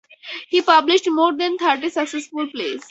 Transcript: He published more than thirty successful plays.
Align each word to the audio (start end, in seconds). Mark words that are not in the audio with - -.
He 0.49 0.63
published 0.63 1.07
more 1.11 1.31
than 1.37 1.59
thirty 1.59 1.91
successful 1.91 2.47
plays. 2.49 2.79